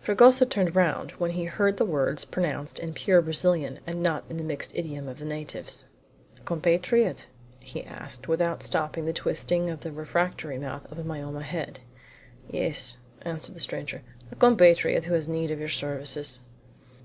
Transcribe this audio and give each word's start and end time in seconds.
Fragoso 0.00 0.44
turned 0.44 0.76
round 0.76 1.10
when 1.18 1.32
he 1.32 1.42
heard 1.42 1.76
the 1.76 1.84
words 1.84 2.24
pronounced 2.24 2.78
in 2.78 2.94
pure 2.94 3.20
Brazilian, 3.20 3.80
and 3.84 4.00
not 4.00 4.22
in 4.30 4.36
the 4.36 4.44
mixed 4.44 4.72
idiom 4.76 5.08
of 5.08 5.18
the 5.18 5.24
natives. 5.24 5.86
"A 6.36 6.40
compatriot?" 6.42 7.26
he 7.58 7.82
asked, 7.82 8.28
without 8.28 8.62
stopping 8.62 9.06
the 9.06 9.12
twisting 9.12 9.70
of 9.70 9.80
the 9.80 9.90
refractory 9.90 10.56
mouth 10.56 10.86
of 10.92 11.00
a 11.00 11.02
Mayouma 11.02 11.42
head. 11.42 11.80
"Yes," 12.48 12.96
answered 13.22 13.56
the 13.56 13.60
stranger. 13.60 14.02
"A 14.30 14.36
compatriot 14.36 15.06
who 15.06 15.14
has 15.14 15.26
need 15.26 15.50
of 15.50 15.58
your 15.58 15.68
services." 15.68 16.42